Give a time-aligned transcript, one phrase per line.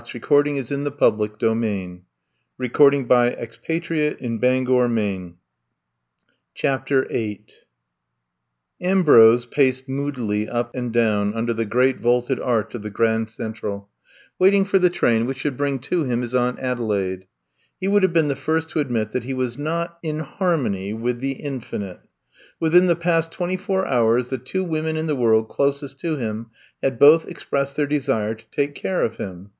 [0.03, 0.67] Would you be fool enough
[1.37, 2.01] to love me even
[2.57, 5.33] if my golden wings were draggled f
[6.55, 7.37] CHAPTER Vin
[8.81, 13.89] AMBROSE paced moodily up and down under the great vaulted arch of the Grand Central,
[14.39, 17.27] waiting for the train which should bring to him his Aunt Adelaide.
[17.79, 21.19] He would have been the first to admit that he was not in Harmony with
[21.19, 21.99] the Infinite.
[22.59, 26.47] Within the past twenty four hours the twa women in the world closest to him
[26.81, 29.49] had both expressed their desire to take care of him.